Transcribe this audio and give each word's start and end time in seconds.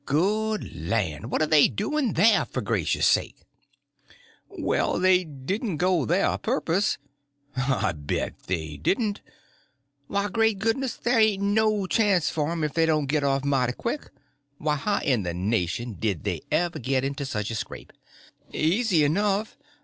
"Good 0.07 0.73
land! 0.75 1.29
what 1.29 1.43
are 1.43 1.45
they 1.45 1.67
doin' 1.67 2.13
there, 2.13 2.45
for 2.45 2.61
gracious 2.61 3.05
sakes?" 3.05 3.43
"Well, 4.49 4.97
they 4.97 5.23
didn't 5.25 5.77
go 5.77 6.05
there 6.05 6.25
a 6.25 6.39
purpose." 6.39 6.97
"I 7.55 7.91
bet 7.91 8.33
they 8.47 8.77
didn't! 8.77 9.21
Why, 10.07 10.27
great 10.27 10.57
goodness, 10.57 10.95
there 10.97 11.19
ain't 11.19 11.43
no 11.43 11.85
chance 11.85 12.31
for 12.31 12.51
'em 12.51 12.63
if 12.63 12.73
they 12.73 12.87
don't 12.87 13.05
git 13.05 13.23
off 13.23 13.45
mighty 13.45 13.73
quick! 13.73 14.09
Why, 14.57 14.75
how 14.75 15.01
in 15.01 15.21
the 15.21 15.35
nation 15.35 15.97
did 15.99 16.23
they 16.23 16.41
ever 16.51 16.79
git 16.79 17.03
into 17.05 17.23
such 17.23 17.51
a 17.51 17.55
scrape?" 17.55 17.93
"Easy 18.51 19.03
enough. 19.03 19.55